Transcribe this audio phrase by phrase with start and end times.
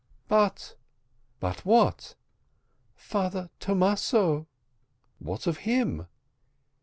[0.27, 0.75] "But"
[1.39, 2.15] "But what?"
[2.95, 4.47] "Father Thomaso."
[5.19, 6.07] "What of him?"